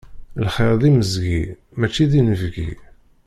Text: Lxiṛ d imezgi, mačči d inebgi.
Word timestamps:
Lxiṛ 0.45 0.73
d 0.81 0.83
imezgi, 0.89 1.41
mačči 1.79 2.05
d 2.11 2.13
inebgi. 2.19 2.69